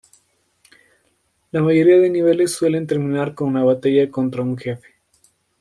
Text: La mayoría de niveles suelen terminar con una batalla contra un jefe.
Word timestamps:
La 1.51 1.61
mayoría 1.61 1.99
de 1.99 2.09
niveles 2.09 2.55
suelen 2.55 2.87
terminar 2.87 3.35
con 3.35 3.49
una 3.49 3.63
batalla 3.63 4.09
contra 4.09 4.41
un 4.41 4.57
jefe. 4.57 4.95